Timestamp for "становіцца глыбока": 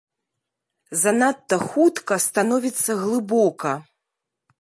2.27-3.71